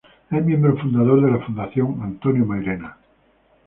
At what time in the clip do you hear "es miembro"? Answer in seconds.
0.31-0.75